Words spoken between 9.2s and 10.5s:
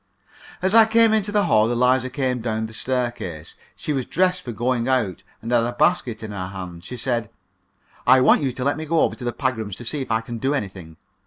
the Pagrams to see if I can